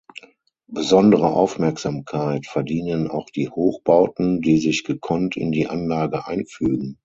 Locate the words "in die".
5.37-5.67